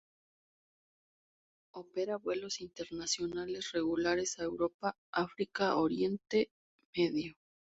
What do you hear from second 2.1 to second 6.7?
vuelos internacionales regulares a Europa, África y Oriente